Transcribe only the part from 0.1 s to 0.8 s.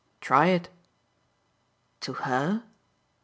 "Try it."